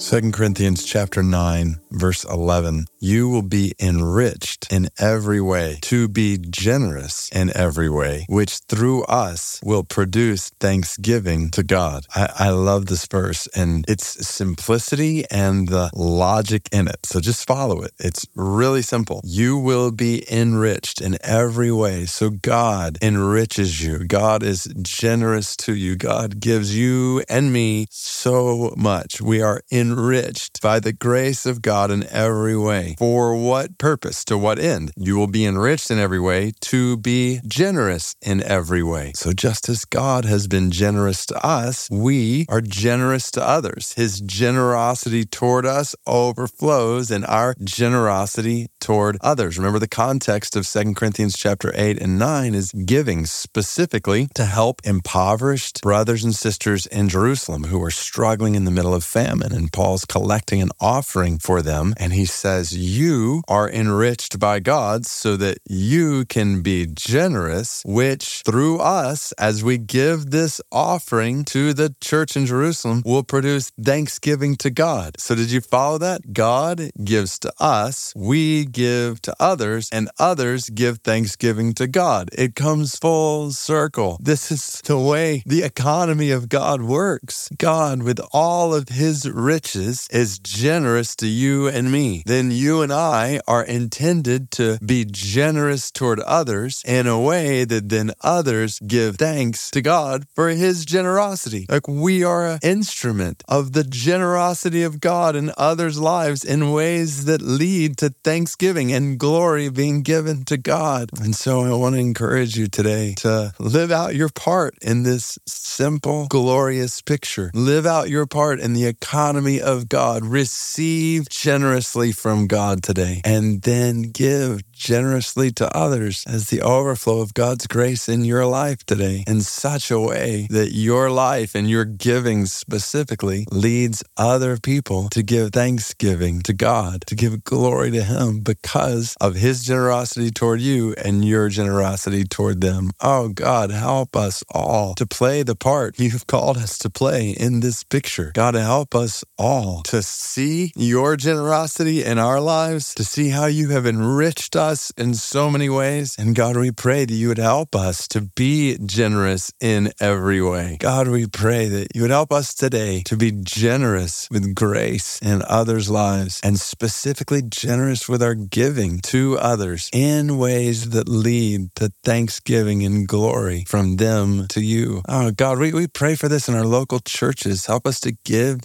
2 0.00 0.32
Corinthians 0.32 0.82
chapter 0.82 1.22
9 1.22 1.76
verse 1.90 2.24
11 2.24 2.86
you 3.00 3.28
will 3.28 3.42
be 3.42 3.74
enriched 3.78 4.72
in 4.72 4.88
every 4.98 5.42
way 5.42 5.78
to 5.82 6.08
be 6.08 6.38
generous 6.38 7.28
in 7.32 7.54
every 7.54 7.90
way 7.90 8.24
which 8.28 8.60
through 8.60 9.04
us 9.04 9.60
will 9.62 9.84
produce 9.84 10.50
thanksgiving 10.60 11.50
to 11.50 11.62
God. 11.62 12.06
I, 12.14 12.32
I 12.38 12.50
love 12.50 12.86
this 12.86 13.06
verse 13.06 13.46
and 13.48 13.88
its 13.88 14.26
simplicity 14.26 15.24
and 15.30 15.68
the 15.68 15.90
logic 15.94 16.68
in 16.72 16.88
it. 16.88 17.04
So 17.04 17.20
just 17.20 17.46
follow 17.46 17.82
it. 17.82 17.92
It's 17.98 18.26
really 18.34 18.82
simple. 18.82 19.20
You 19.24 19.58
will 19.58 19.90
be 19.90 20.24
enriched 20.32 21.00
in 21.00 21.18
every 21.22 21.72
way. 21.72 22.06
So 22.06 22.30
God 22.30 22.98
enriches 23.02 23.82
you. 23.82 24.06
God 24.06 24.42
is 24.42 24.72
generous 24.82 25.56
to 25.56 25.74
you. 25.74 25.96
God 25.96 26.40
gives 26.40 26.76
you 26.76 27.22
and 27.28 27.52
me 27.52 27.86
so 27.90 28.74
much. 28.76 29.20
We 29.20 29.42
are 29.42 29.62
in 29.70 29.89
enriched 29.90 30.60
by 30.62 30.78
the 30.78 30.92
grace 30.92 31.46
of 31.46 31.62
God 31.62 31.90
in 31.90 32.06
every 32.08 32.56
way. 32.56 32.94
For 32.98 33.34
what 33.34 33.76
purpose? 33.78 34.24
To 34.26 34.38
what 34.38 34.58
end? 34.58 34.92
You 34.96 35.16
will 35.16 35.26
be 35.26 35.44
enriched 35.44 35.90
in 35.90 35.98
every 35.98 36.20
way 36.20 36.52
to 36.72 36.96
be 36.96 37.40
generous 37.46 38.14
in 38.22 38.42
every 38.42 38.82
way. 38.82 39.12
So 39.16 39.32
just 39.32 39.68
as 39.68 39.84
God 39.84 40.24
has 40.24 40.46
been 40.46 40.70
generous 40.70 41.26
to 41.26 41.44
us, 41.44 41.88
we 41.90 42.46
are 42.48 42.60
generous 42.60 43.30
to 43.32 43.42
others. 43.42 43.94
His 43.94 44.20
generosity 44.20 45.24
toward 45.24 45.66
us 45.66 45.96
overflows 46.06 47.10
in 47.10 47.24
our 47.24 47.54
generosity 47.64 48.68
toward 48.80 49.16
others. 49.20 49.58
Remember 49.58 49.78
the 49.78 49.88
context 49.88 50.54
of 50.56 50.66
2 50.66 50.94
Corinthians 50.94 51.36
chapter 51.36 51.72
8 51.74 52.00
and 52.00 52.18
9 52.18 52.54
is 52.54 52.72
giving 52.72 53.26
specifically 53.26 54.28
to 54.34 54.44
help 54.44 54.80
impoverished 54.84 55.80
brothers 55.82 56.22
and 56.22 56.34
sisters 56.34 56.86
in 56.86 57.08
Jerusalem 57.08 57.64
who 57.64 57.82
are 57.82 57.90
struggling 57.90 58.54
in 58.54 58.64
the 58.64 58.70
middle 58.70 58.94
of 58.94 59.04
famine. 59.04 59.52
And 59.52 59.69
Paul's 59.70 60.04
collecting 60.04 60.60
an 60.62 60.70
offering 60.80 61.38
for 61.38 61.62
them. 61.62 61.94
And 61.96 62.12
he 62.12 62.24
says, 62.24 62.76
You 62.76 63.42
are 63.48 63.70
enriched 63.70 64.38
by 64.38 64.60
God 64.60 65.06
so 65.06 65.36
that 65.36 65.58
you 65.68 66.24
can 66.24 66.62
be 66.62 66.86
generous, 66.86 67.82
which 67.86 68.42
through 68.44 68.78
us, 68.78 69.32
as 69.32 69.62
we 69.62 69.78
give 69.78 70.30
this 70.30 70.60
offering 70.70 71.44
to 71.46 71.72
the 71.72 71.94
church 72.00 72.36
in 72.36 72.46
Jerusalem, 72.46 73.02
will 73.04 73.22
produce 73.22 73.70
thanksgiving 73.82 74.56
to 74.56 74.70
God. 74.70 75.20
So, 75.20 75.34
did 75.34 75.50
you 75.50 75.60
follow 75.60 75.98
that? 75.98 76.32
God 76.32 76.90
gives 77.02 77.38
to 77.40 77.52
us, 77.58 78.12
we 78.16 78.64
give 78.64 79.22
to 79.22 79.34
others, 79.38 79.88
and 79.92 80.10
others 80.18 80.68
give 80.70 80.98
thanksgiving 80.98 81.72
to 81.74 81.86
God. 81.86 82.30
It 82.32 82.54
comes 82.54 82.96
full 82.96 83.52
circle. 83.52 84.18
This 84.20 84.50
is 84.50 84.80
the 84.84 84.98
way 84.98 85.42
the 85.46 85.62
economy 85.62 86.30
of 86.30 86.48
God 86.48 86.82
works. 86.82 87.48
God, 87.58 88.02
with 88.02 88.20
all 88.32 88.74
of 88.74 88.88
his 88.88 89.28
riches, 89.28 89.59
riches 89.60 90.08
is 90.10 90.38
generous 90.38 91.14
to 91.14 91.26
you 91.26 91.68
and 91.68 91.92
me, 91.92 92.22
then 92.24 92.50
you 92.50 92.80
and 92.80 92.90
I 92.90 93.40
are 93.46 93.62
intended 93.62 94.50
to 94.52 94.78
be 94.84 95.04
generous 95.04 95.90
toward 95.90 96.18
others 96.20 96.82
in 96.86 97.06
a 97.06 97.20
way 97.20 97.64
that 97.64 97.90
then 97.90 98.12
others 98.22 98.78
give 98.86 99.16
thanks 99.16 99.70
to 99.72 99.82
God 99.82 100.24
for 100.34 100.48
his 100.48 100.86
generosity. 100.86 101.66
Like 101.68 101.86
we 101.86 102.24
are 102.24 102.46
an 102.52 102.60
instrument 102.62 103.42
of 103.48 103.72
the 103.72 103.84
generosity 103.84 104.82
of 104.82 104.98
God 104.98 105.36
in 105.36 105.52
others' 105.58 106.00
lives 106.00 106.42
in 106.42 106.70
ways 106.70 107.26
that 107.26 107.42
lead 107.42 107.98
to 107.98 108.14
thanksgiving 108.24 108.92
and 108.94 109.18
glory 109.18 109.68
being 109.68 110.02
given 110.02 110.44
to 110.46 110.56
God. 110.56 111.10
And 111.20 111.36
so 111.36 111.60
I 111.60 111.74
want 111.74 111.96
to 111.96 112.00
encourage 112.00 112.56
you 112.56 112.66
today 112.66 113.12
to 113.18 113.52
live 113.58 113.90
out 113.90 114.14
your 114.14 114.30
part 114.30 114.74
in 114.80 115.02
this 115.02 115.38
simple, 115.46 116.26
glorious 116.28 117.02
picture. 117.02 117.50
Live 117.52 117.84
out 117.84 118.08
your 118.08 118.26
part 118.26 118.58
in 118.58 118.72
the 118.72 118.86
economy 118.86 119.49
of 119.58 119.88
God. 119.88 120.22
Receive 120.26 121.30
generously 121.30 122.12
from 122.12 122.46
God 122.46 122.82
today 122.82 123.22
and 123.24 123.62
then 123.62 124.02
give 124.02 124.70
generously 124.72 125.50
to 125.52 125.74
others 125.76 126.24
as 126.26 126.48
the 126.50 126.60
overflow 126.60 127.20
of 127.20 127.32
God's 127.32 127.66
grace 127.66 128.08
in 128.08 128.24
your 128.24 128.44
life 128.44 128.84
today 128.84 129.24
in 129.26 129.40
such 129.40 129.90
a 129.90 130.00
way 130.00 130.46
that 130.50 130.72
your 130.72 131.10
life 131.10 131.54
and 131.54 131.68
your 131.68 131.84
giving 131.84 132.46
specifically 132.46 133.46
leads 133.50 134.02
other 134.16 134.56
people 134.58 135.08
to 135.10 135.22
give 135.22 135.52
thanksgiving 135.52 136.42
to 136.42 136.52
God, 136.52 137.04
to 137.06 137.14
give 137.14 137.44
glory 137.44 137.90
to 137.92 138.02
Him 138.02 138.40
because 138.40 139.16
of 139.20 139.34
His 139.36 139.64
generosity 139.64 140.30
toward 140.30 140.60
you 140.60 140.94
and 140.94 141.24
your 141.24 141.48
generosity 141.48 142.24
toward 142.24 142.60
them. 142.60 142.90
Oh 143.00 143.28
God, 143.28 143.70
help 143.70 144.16
us 144.16 144.42
all 144.52 144.94
to 144.94 145.06
play 145.06 145.42
the 145.42 145.56
part 145.56 145.98
you've 145.98 146.26
called 146.26 146.56
us 146.56 146.78
to 146.78 146.90
play 146.90 147.30
in 147.30 147.60
this 147.60 147.84
picture. 147.84 148.32
God, 148.34 148.54
help 148.54 148.94
us 148.94 149.24
all 149.40 149.82
to 149.84 150.02
see 150.02 150.70
your 150.76 151.16
generosity 151.16 152.04
in 152.04 152.18
our 152.18 152.40
lives, 152.40 152.94
to 152.94 153.02
see 153.02 153.30
how 153.30 153.46
you 153.46 153.70
have 153.70 153.86
enriched 153.86 154.54
us 154.54 154.92
in 154.98 155.14
so 155.14 155.50
many 155.50 155.68
ways. 155.68 156.14
And 156.18 156.34
God, 156.34 156.56
we 156.56 156.70
pray 156.70 157.06
that 157.06 157.14
you 157.14 157.28
would 157.28 157.38
help 157.38 157.74
us 157.74 158.06
to 158.08 158.20
be 158.20 158.76
generous 158.84 159.50
in 159.58 159.92
every 159.98 160.42
way. 160.42 160.76
God, 160.78 161.08
we 161.08 161.26
pray 161.26 161.68
that 161.68 161.88
you 161.94 162.02
would 162.02 162.10
help 162.10 162.32
us 162.32 162.54
today 162.54 163.02
to 163.06 163.16
be 163.16 163.32
generous 163.32 164.28
with 164.30 164.54
grace 164.54 165.18
in 165.22 165.42
others' 165.48 165.88
lives 165.88 166.40
and 166.44 166.60
specifically 166.60 167.40
generous 167.42 168.08
with 168.08 168.22
our 168.22 168.34
giving 168.34 169.00
to 169.00 169.38
others 169.38 169.88
in 169.92 170.36
ways 170.36 170.90
that 170.90 171.08
lead 171.08 171.74
to 171.76 171.90
thanksgiving 172.04 172.84
and 172.84 173.08
glory 173.08 173.64
from 173.66 173.96
them 173.96 174.46
to 174.48 174.60
you. 174.60 175.00
Oh, 175.08 175.30
God, 175.30 175.58
we, 175.58 175.72
we 175.72 175.86
pray 175.86 176.14
for 176.14 176.28
this 176.28 176.46
in 176.46 176.54
our 176.54 176.66
local 176.66 177.00
churches. 177.00 177.64
Help 177.64 177.86
us 177.86 178.00
to 178.00 178.12
give 178.24 178.60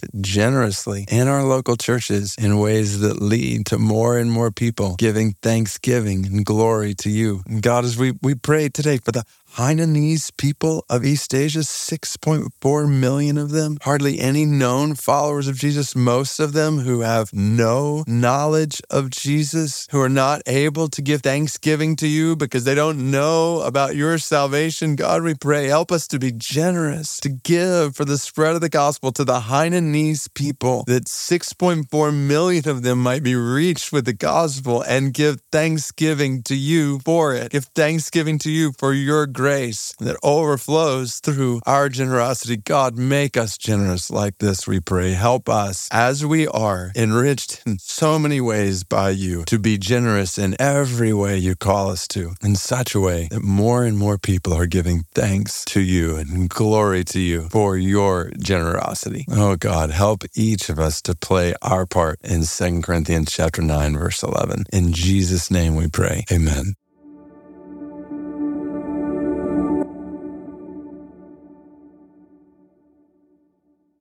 generously 0.66 1.06
in 1.08 1.28
our 1.28 1.44
local 1.44 1.76
churches 1.76 2.34
in 2.38 2.58
ways 2.58 3.00
that 3.00 3.20
lead 3.20 3.66
to 3.66 3.78
more 3.78 4.18
and 4.18 4.30
more 4.32 4.50
people 4.50 4.96
giving 4.96 5.34
thanksgiving 5.42 6.26
and 6.26 6.44
glory 6.44 6.94
to 6.94 7.10
you. 7.10 7.42
And 7.46 7.62
God, 7.62 7.84
as 7.84 7.96
we, 7.96 8.14
we 8.22 8.34
pray 8.34 8.68
today 8.68 8.98
for 8.98 9.12
the 9.12 9.24
Hainanese 9.56 10.36
people 10.36 10.84
of 10.90 11.02
East 11.02 11.32
Asia, 11.32 11.60
6.4 11.60 12.90
million 12.90 13.38
of 13.38 13.52
them, 13.52 13.78
hardly 13.80 14.18
any 14.18 14.44
known 14.44 14.94
followers 14.94 15.48
of 15.48 15.56
Jesus, 15.56 15.96
most 15.96 16.38
of 16.38 16.52
them 16.52 16.80
who 16.80 17.00
have 17.00 17.32
no 17.32 18.04
knowledge 18.06 18.82
of 18.90 19.08
Jesus, 19.08 19.88
who 19.90 20.00
are 20.02 20.10
not 20.10 20.42
able 20.44 20.88
to 20.88 21.00
give 21.00 21.22
thanksgiving 21.22 21.96
to 21.96 22.06
you 22.06 22.36
because 22.36 22.64
they 22.64 22.74
don't 22.74 23.10
know 23.10 23.62
about 23.62 23.96
your 23.96 24.18
salvation. 24.18 24.94
God, 24.94 25.22
we 25.22 25.32
pray, 25.32 25.68
help 25.68 25.90
us 25.90 26.06
to 26.08 26.18
be 26.18 26.32
generous, 26.32 27.18
to 27.20 27.30
give 27.30 27.96
for 27.96 28.04
the 28.04 28.18
spread 28.18 28.56
of 28.56 28.60
the 28.60 28.68
gospel 28.68 29.10
to 29.12 29.24
the 29.24 29.40
Hainanese 29.40 30.28
people, 30.34 30.84
that 30.86 31.06
6.4 31.06 32.14
million 32.14 32.68
of 32.68 32.82
them 32.82 33.02
might 33.02 33.22
be 33.22 33.34
reached 33.34 33.90
with 33.90 34.04
the 34.04 34.12
gospel 34.12 34.82
and 34.82 35.14
give 35.14 35.40
thanksgiving 35.50 36.42
to 36.42 36.54
you 36.54 36.98
for 36.98 37.34
it. 37.34 37.52
Give 37.52 37.64
thanksgiving 37.64 38.38
to 38.40 38.50
you 38.50 38.72
for 38.78 38.92
your 38.92 39.26
grace 39.26 39.45
grace 39.46 39.94
that 40.00 40.16
overflows 40.24 41.20
through 41.20 41.60
our 41.66 41.88
generosity. 41.88 42.56
God, 42.56 42.96
make 42.98 43.36
us 43.36 43.56
generous 43.56 44.10
like 44.10 44.38
this, 44.38 44.66
we 44.66 44.80
pray. 44.80 45.12
Help 45.12 45.48
us 45.48 45.88
as 45.92 46.26
we 46.26 46.48
are 46.48 46.90
enriched 46.96 47.62
in 47.64 47.78
so 47.78 48.18
many 48.18 48.40
ways 48.40 48.82
by 48.82 49.10
you 49.10 49.44
to 49.44 49.60
be 49.60 49.78
generous 49.78 50.36
in 50.36 50.56
every 50.58 51.12
way 51.12 51.38
you 51.38 51.54
call 51.54 51.92
us 51.92 52.08
to, 52.08 52.32
in 52.42 52.56
such 52.56 52.96
a 52.96 52.98
way 52.98 53.28
that 53.30 53.44
more 53.44 53.84
and 53.84 53.96
more 53.96 54.18
people 54.18 54.52
are 54.52 54.66
giving 54.66 55.04
thanks 55.14 55.64
to 55.66 55.80
you 55.80 56.16
and 56.16 56.48
glory 56.48 57.04
to 57.04 57.20
you 57.20 57.48
for 57.48 57.76
your 57.76 58.32
generosity. 58.40 59.26
Oh 59.30 59.54
God, 59.54 59.90
help 59.90 60.24
each 60.34 60.68
of 60.68 60.80
us 60.80 61.00
to 61.02 61.14
play 61.14 61.54
our 61.62 61.86
part 61.86 62.18
in 62.24 62.42
2 62.42 62.82
Corinthians 62.82 63.30
chapter 63.30 63.62
9 63.62 63.96
verse 63.96 64.24
11. 64.24 64.64
In 64.72 64.92
Jesus 64.92 65.52
name 65.52 65.76
we 65.76 65.88
pray. 65.88 66.24
Amen. 66.32 66.74